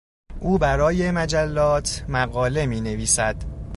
او 0.39 0.57
برای 0.57 1.11
مجلات 1.11 2.05
مقاله 2.09 2.65
مینویسد. 2.65 3.35